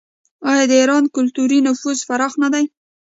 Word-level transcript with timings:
آیا 0.51 0.63
د 0.69 0.73
ایران 0.81 1.03
کلتوري 1.15 1.59
نفوذ 1.67 1.99
پراخ 2.07 2.33
نه 2.43 2.49
دی؟ 2.53 2.65